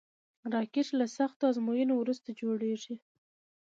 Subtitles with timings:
[0.53, 2.95] راکټ له سختو ازموینو وروسته جوړېږي